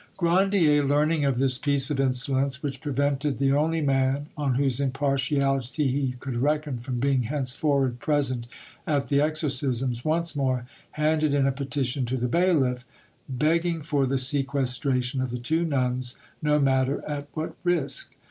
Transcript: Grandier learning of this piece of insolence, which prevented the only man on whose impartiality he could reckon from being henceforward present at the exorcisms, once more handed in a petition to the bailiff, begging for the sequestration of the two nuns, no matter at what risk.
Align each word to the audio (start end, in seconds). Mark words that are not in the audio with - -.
Grandier 0.17 0.83
learning 0.83 1.25
of 1.25 1.37
this 1.37 1.59
piece 1.59 1.91
of 1.91 1.99
insolence, 1.99 2.63
which 2.63 2.81
prevented 2.81 3.37
the 3.37 3.51
only 3.51 3.81
man 3.81 4.25
on 4.35 4.55
whose 4.55 4.79
impartiality 4.79 5.91
he 5.91 6.15
could 6.19 6.37
reckon 6.37 6.79
from 6.79 6.99
being 6.99 7.21
henceforward 7.29 7.99
present 7.99 8.47
at 8.87 9.09
the 9.09 9.21
exorcisms, 9.21 10.03
once 10.03 10.35
more 10.35 10.65
handed 10.93 11.35
in 11.35 11.45
a 11.45 11.51
petition 11.51 12.03
to 12.07 12.17
the 12.17 12.27
bailiff, 12.27 12.83
begging 13.29 13.83
for 13.83 14.07
the 14.07 14.17
sequestration 14.17 15.21
of 15.21 15.29
the 15.29 15.37
two 15.37 15.63
nuns, 15.65 16.15
no 16.41 16.57
matter 16.57 17.07
at 17.07 17.27
what 17.35 17.55
risk. 17.63 18.15